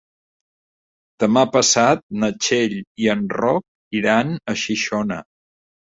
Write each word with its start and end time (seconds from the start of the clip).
Demà 1.23 1.43
passat 1.57 2.01
na 2.23 2.29
Txell 2.45 2.73
i 3.05 3.11
en 3.15 3.21
Roc 3.41 4.01
iran 4.01 4.37
a 4.55 4.61
Xixona. 4.63 5.21